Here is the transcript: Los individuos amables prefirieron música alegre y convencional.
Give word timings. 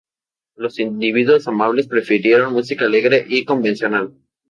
Los 0.55 0.79
individuos 0.79 1.47
amables 1.47 1.85
prefirieron 1.87 2.53
música 2.53 2.85
alegre 2.85 3.23
y 3.29 3.45
convencional. 3.45 4.11